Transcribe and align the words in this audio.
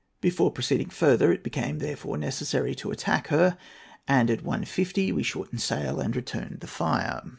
Before 0.19 0.49
proceeding 0.49 0.89
further, 0.89 1.31
it 1.31 1.43
became 1.43 1.77
therefore 1.77 2.17
necessary 2.17 2.73
to 2.73 2.89
attack 2.89 3.27
her, 3.27 3.55
and 4.07 4.31
at 4.31 4.43
1.50 4.43 5.13
we 5.13 5.21
shortened 5.21 5.61
sail 5.61 5.99
and 5.99 6.15
returned 6.15 6.61
the 6.61 6.65
fire. 6.67 7.21